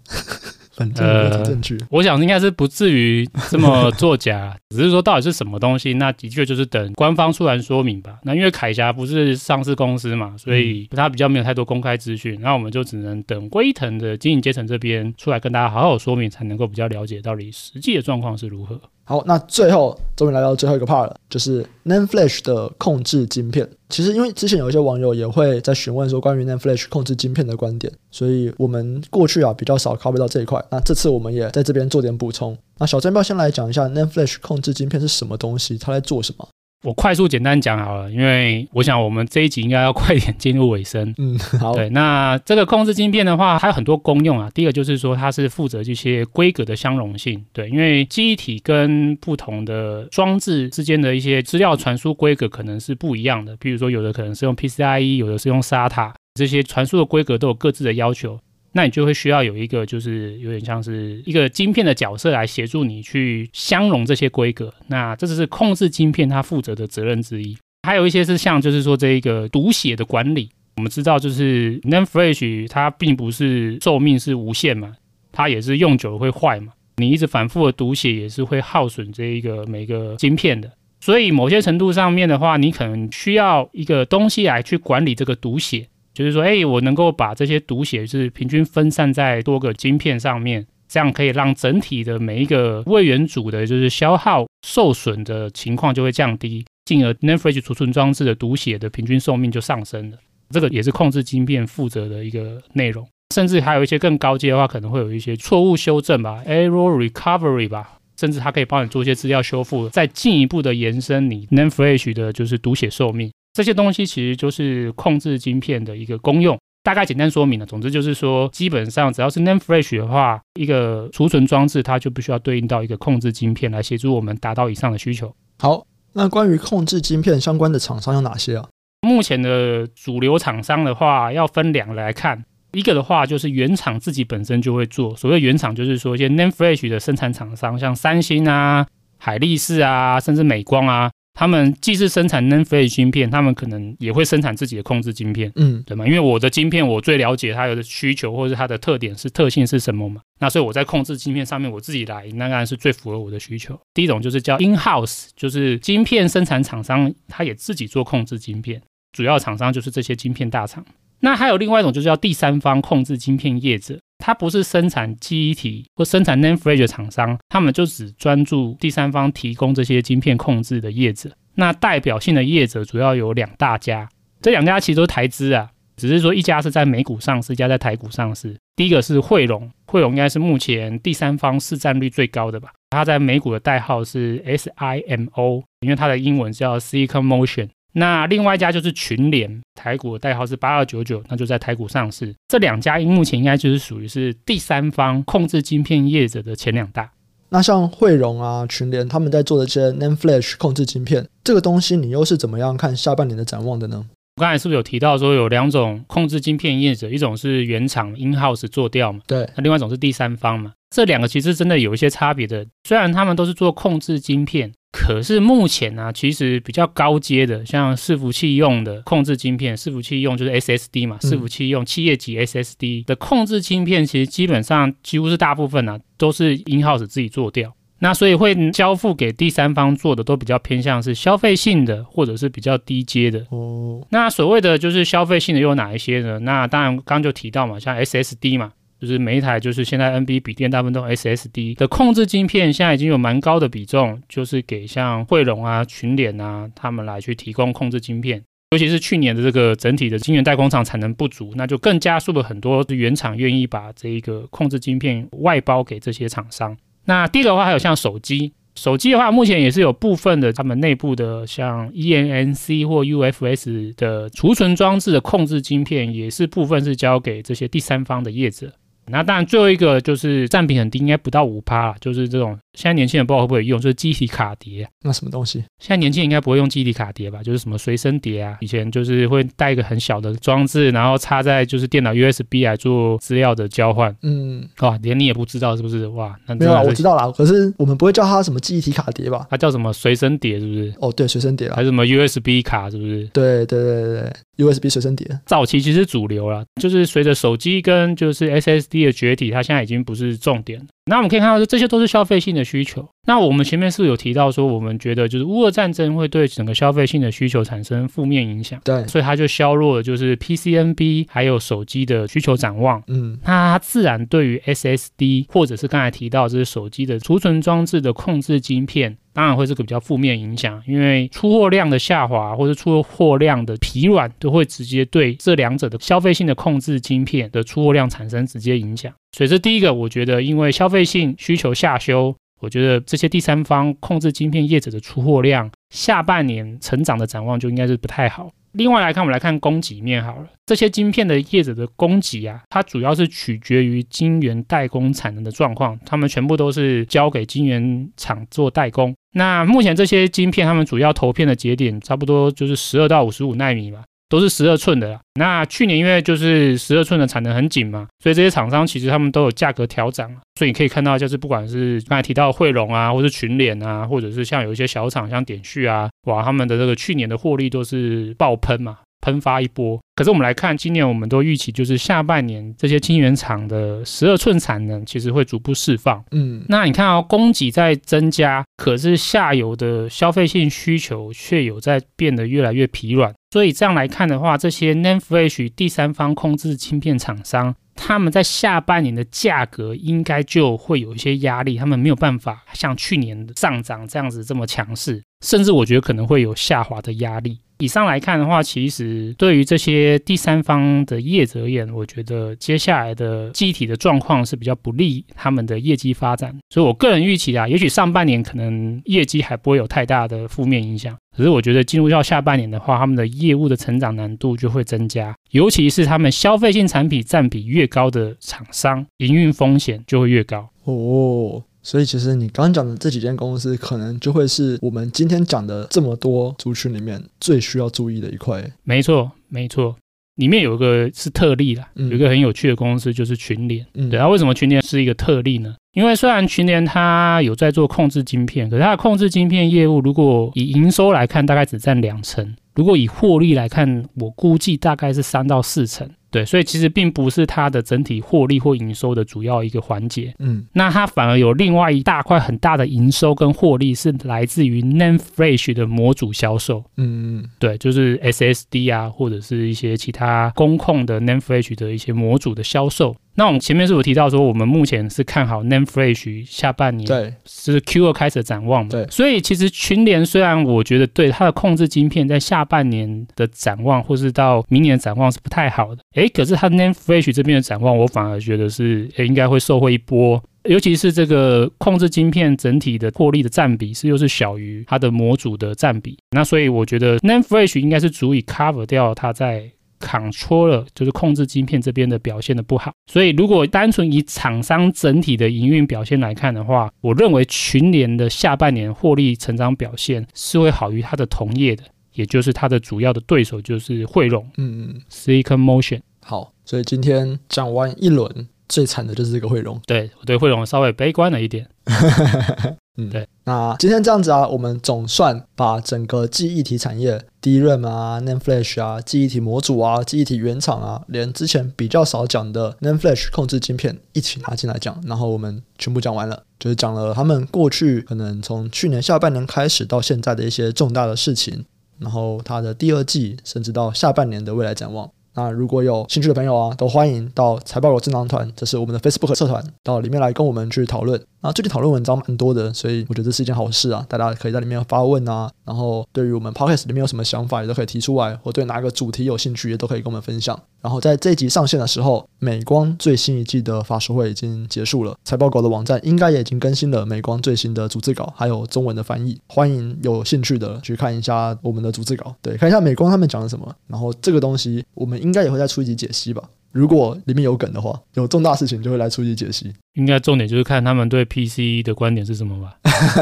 [0.97, 1.45] 呃。
[1.91, 8.19] 我想应该是不至于这么 作假，只是说到底是什么东西，那的确就是等官方出来说明吧。
[8.23, 18.81] 那因为凯霞不是上市公司嘛，所以它比较没有太多公开资讯，那我们就只能等威腾的经营阶层这边出来跟大家好好说明，才能够比较了解到底实际的状况是如何。
[19.07, 23.69] 好，那最后终于来到最后一个 part 了，就是 NAND Flash 的控制晶片。
[23.91, 30.65] 其实因为之前有一些网友也会在询问说关于 NAND Flash 控制晶片的观点，所以我们过去啊比较少 cover 到这一块。
[30.71, 32.57] 那这次我们也在这边做点补充。
[32.79, 36.49] 那小詹要先来讲一下 NAND Flash 控制晶片是什么东西，它在做什么？
[36.85, 41.15] 我快速简单讲好了，因为我想我们这一集应该要快点进入尾声。
[41.17, 41.73] 嗯，好。
[41.75, 44.51] 对，那这个控制晶片的话，它有很多功用啊。
[44.55, 47.43] 第一个就是说，它是负责这些规格的相容性。
[47.55, 53.57] 对，因为记忆体跟不同的装置之间的一些资料传输规格可能是不一样的。
[53.57, 58.39] 比如说，有的可能是用 PCIe，有的是用 SATA，这些传输的规格都有各自的要求。
[58.77, 64.75] 那你就会需要有一个，就是有点像是一个晶片的角色来协助你去相容这些规格。
[64.89, 67.57] 那这只是控制晶片它负责的责任之一。
[67.87, 70.51] 还有一些是像，就是说这一个读写的管理。
[70.77, 74.93] 我们知道，就是 NAND Flash 它并不是寿命是无限嘛，
[75.31, 76.73] 它也是用久了会坏嘛。
[76.97, 80.73] 你一直反复的读写也是会耗损这一个每个晶片的。
[81.01, 85.87] 所以某些程度上面的话，你可能需要一个东西来去管理这个读写。
[86.15, 100.19] 就是说，哎，我能够把这些读写是平均分散在多个晶片上面，这样可以让整体的每一个位元组的，就是消耗受损的情况就会降低，进而 NAND Flash 储存装置的读写的平均寿命就上升了。
[100.51, 113.33] 这个也是控制晶片负责的一个内容，甚至还有一些更高阶的话，可能会有一些错误修正吧，error recovery 吧，甚至它可以帮你做一些资料修复，再进一步的延伸你 NAND Flash 的就是读写寿命。
[113.55, 117.65] 这些东西其实就是控制晶片的一个功用，大概简单说明了。
[117.65, 125.33] 总之就是说，基本上只要是 NAND Flash 的话，一个储存装置它就必须要对应到一个控制晶片来协助我们达到以上的需求。
[125.61, 128.69] 好，那关于控制晶片相关的厂商有哪些啊？
[129.03, 138.85] 目前的主流厂商的话，要分两个来看，一个的话就是原厂自己本身就会做，所谓原厂就是说一些 NAND Flash 的生产厂商，像三星啊、
[139.17, 141.09] 海力士啊，甚至美光啊。
[141.35, 146.07] 他们既是生产 NAND Flash 芯片，他们可能也会生产自己的控制晶片，嗯，对吗？
[146.07, 153.77] 因为我的晶片我最了解它的需求或者是它的特点是特性是什么嘛，那所以我在控制晶片上面我自己来，那当然是最符合我的需求。
[153.93, 158.81] 第一种就是叫 In House，就是晶片生产厂商，他也自己做控制晶片，
[159.13, 160.87] 主要厂商就是这些晶片大厂。
[161.21, 163.99] 那还有另外一种就是叫第三方控制晶片业者。
[164.27, 171.31] 它不是生产记忆体或生产 NAND Flash 的厂商，他们就只专注第三方提供这些晶片控制的业者。
[171.57, 174.09] 那代表性的业者主要有两大家，
[174.41, 178.57] 这两家其实都是台资啊，只是说一家是在美股上市，一家在台股上市。
[178.75, 182.71] 第一个是慧荣，慧荣应该是目前第三方市占率最高的吧？
[182.89, 187.69] 它在美股的代号是 SIMO，因为它的英文叫 Silicon Motion。
[187.97, 192.35] 那另外一家就是群联，台股的代号是八二九九，那就在台股上市。
[192.49, 197.09] 这两家目前应该就是属于是第三方控制晶片业者的前两大。
[197.51, 204.05] 那像汇荣啊、群联他们在做的这些 NAND Flash 控制晶片，这个东西你又是怎么样看下半年的展望的呢？
[204.37, 209.21] 我刚才是不是有提到说有两种控制晶片业者，一种是原厂 In House 做掉嘛？
[209.29, 209.49] 对。
[209.55, 210.73] 那另外一种是第三方嘛？
[210.91, 214.73] 这两个其实真的有一些差别的，虽然他们都是做控制晶片。
[214.97, 227.75] 可是目前呢、啊，其实比较高阶的，像伺服器用的控制晶片，伺服器用就是 SSD 嘛，伺服器用企业级 SSD 的控制晶片，其实基本上几乎是大部分呢、啊，都是 in-house 自己做掉。
[227.99, 233.45] 那所以会交付给第三方做的，都比较偏向是消费性的，或者是比较低阶的。
[233.51, 236.39] 哦，那所谓的就是消费性的又有哪一些呢？
[236.41, 238.73] 那当然刚刚就提到嘛，像 SSD 嘛。
[239.01, 248.43] 就是每一台，就是现在 NB 笔电大部分都 SSD 的控制晶片，现在已经有蛮高的比重，就是给像汇荣啊、群联啊他们来去提供控制晶片。
[248.71, 256.77] 尤其是去年的这个整体的晶圆代工厂产能不足，那就更加速了很多原厂愿意把这一个控制晶片外包给这些厂商。
[257.05, 268.73] 那第二个的话，还有像手机，手机的话，目前也是有部分的他们内部的像 E N N C 或 UFS 的储存装置的控制晶片，也是部分是交给这些第三方的业者。
[269.07, 274.87] 那当然，最后一个就是占比很低，应该不到五趴，就是这种现在年轻人不知道会不会用，就是记忆体卡碟。
[275.03, 275.59] 那什么东西？
[275.79, 277.43] 现在年轻人应该不会用记忆体卡碟吧？
[277.43, 278.57] 就是什么随身碟啊？
[278.61, 284.15] 以前就是会带一个很小的装置，然后插在就是电脑 USB 来做资料的交换。
[284.23, 286.07] 嗯，哇，连你也不知道是不是？
[286.09, 287.31] 哇，那没有啊，我知道啦。
[287.37, 289.47] 可是我们不会叫它什么记忆体卡碟吧？
[289.51, 290.59] 它叫什么随身碟？
[290.59, 290.95] 是不是？
[291.01, 291.77] 哦，对，随身碟啊。
[291.77, 292.91] 还是什么 USB 卡？
[292.91, 293.25] 是不是？
[293.33, 295.27] 对对对对对，USB 随身碟。
[295.47, 300.87] 早期其实主流了，就是随着手机跟就是 SSD 的崛起，它现在已经不是重点了。
[301.07, 303.14] 那我们可以看到，这些都是消费性的需求。
[303.27, 308.81] 那我们前面是不是有提到说，我们觉得就是乌俄战争会对整个消费性的需求产生负面影响？
[308.85, 313.03] 对，所以它就削弱了就是 PCNB 还有手机的需求展望。
[313.09, 329.13] 嗯，那它自然对于 SSD 或者是刚才提到这是手机的储存装置的控制晶片，当然会是个比较负面影响，因为出货量的下滑或者出货量的疲软，都会直接对这两者的消费性的控制晶片的出货量产生直接影响。
[329.33, 338.51] 所以这第一个，我觉得因为消费性需求下修，我觉得这些第三方控制晶片业者的出货量下半年成长的展望就应该是不太好。
[338.73, 349.15] 另外来看，我们来看供给面好了，这些晶片的业者的供给啊，它主要是取决于晶圆代工产能的状况，他们全部都是交给晶圆厂做代工。
[349.35, 354.03] 那目前这些晶片，他们主要投片的节点差不多就是十二到五十五纳米嘛。
[354.29, 355.21] 都是十二寸的啦。
[355.35, 360.31] 那去年因为就是十二寸的产能很紧嘛，所以这些厂商其实他们都有价格调涨。
[360.57, 368.99] 所以你可以看到，就是不管是刚才提到汇龙啊，或是群联啊，或者是像有一些小厂像点序啊，哇，他们的这个去年的获利都是爆喷嘛。
[369.25, 376.23] 喷发一波，可是我们来看，今年我们都预期就是下半年这些晶圆厂的十二寸产能其实会逐步释放。
[376.33, 383.35] 嗯，那你看哦，供给在增加，可是下游的消费性需求却有在变得越来越疲软。
[383.51, 397.61] 所以这样来看的话，这些 NAND Flash 第三方控制芯片厂商，他们在下半年的价格应该就会有一些压力，他们没有办法像去年的上涨这样子这么强势，甚至我觉得可能会有下滑的压力。
[397.79, 406.57] 以上来看的话，其实对于这些第三方的业者而言，我觉得接下来的记忆体的状况是比较不利他们的业绩发展。
[406.71, 420.71] 所以我个人预期啊，也许上半年可能业绩还不会有太大的负面影响，可是我觉得进入到下半年的话，他们的业务的成长难度就会增加，尤其是他们消费性产品占比越高的厂商，营运风险就会越高。
[420.85, 421.63] 哦。
[421.85, 428.65] 所以，其实你刚刚讲的这几间公司，可能就会是我们今天讲的这么多族群里面最需要注意的一块。
[428.85, 429.95] 没错，没错，
[430.37, 433.87] 里面有一个是特例啦，有一个很有趣的公司就是群联。
[433.95, 435.75] 嗯，对，那为什么群联是一个特例呢？
[435.93, 446.09] 因为虽然群联它有在做控制晶片，可是它的控制晶片业务，如果以营收来看，大概只占两成；如果以获利来看，我估计大概是三到四成。
[446.35, 463.15] 对，所以其实并不是它的整体获利或营收的主要一个环节，嗯，那它反而有另外一大块很大的营收跟获利是来自于 Name Flash 的模组销售，嗯嗯，对，就是 SSD 啊，或者是一些其他工控的 Name Flash 的一些模组的销售。
[463.37, 468.91] 那我们前面是有提到说，我们目前是看好 Name Flash 下半年对是 Q 二开始的展望嘛？
[468.91, 489.71] 对，所以其实群联虽然我觉得对它的控制晶片在下半年的展望，或是到明年的展望是不太好的，诶，可是它 Name Flash 这边的展望，我反而觉得是诶应该会受惠一波，尤其是这个控制晶片整体的获利的占比是又是小于它的模组的占比，那所以我觉得 NAND Flash 应该是足以 cover 掉它在。
[490.05, 506.01] Controller 就是控制晶片这边的表现的不好，所以如果单纯以厂商整体的营运表现来看的话，我认为群联的下半年获利成长表现是会好于它的同业的，也就是它的主要的对手就是汇荣，嗯嗯，Silicon Motion。
[506.21, 511.69] 好，所以今天讲完一轮，最惨的就是这个汇荣，对，我对汇荣稍微悲观了一点。
[512.97, 513.27] 嗯，对。
[513.45, 531.65] 那今天这样子啊，我们总算把整个记忆体产业，DRAM 啊、NAND Flash 啊、记忆体模组啊、记忆体原厂啊，连之前比较少讲的 NAND Flash 控制晶片一起拿进来讲，然后我们全部讲完了，就是讲了他们过去可能从去年下半年开始到现在的一些重大的事情，
[531.99, 535.11] 然后它的第二季甚至到下半年的未来展望。
[535.35, 541.21] 那如果有兴趣的朋友啊，都欢迎到财报有智囊团，这是我们的 Facebook 社团，到里面来跟我们去讨论。
[541.45, 544.03] 啊，最近讨论文章蛮多的，所以我觉得这是一件好事啊！
[544.09, 550.59] 大家可以在里面发问啊，然后对于我们 Podcast 里面有什么想法，也都可以提出来，或对哪个主题有兴趣，也都可以跟我们分享。
[550.81, 563.71] 然后在这一集上线的时候，美光最新一季的法说会已经结束了，财报狗的网站应该也已经更新了美光最新的逐字稿，还有中文的翻译，欢迎有兴趣的去看一下我们的逐字稿，对，看一下美光他们讲了什么。
[563.87, 566.43] 然后这个东西我们应该也会再出一集解析吧。
[566.75, 569.73] 如果里面有梗的话，有重大事情就会来出一解析。
[569.95, 572.75] 应该重点就是看他们对 PC 的观点是什么吧？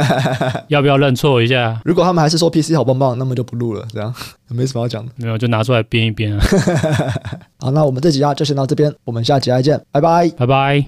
[0.69, 1.79] 要不要认错一下？
[1.85, 4.13] 如果他们还是说 PC 好棒棒，那么就不录了，这样
[4.49, 5.13] 没什么要讲的。
[5.17, 6.43] 没有，就拿出来编一编啊。
[7.61, 10.85] 好，那我们这集啊就先到这边，我们下集再见，拜拜，拜拜。